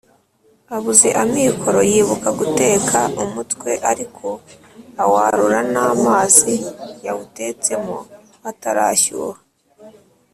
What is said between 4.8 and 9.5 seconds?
awarura n' amazi yawutetsemo atarashyuha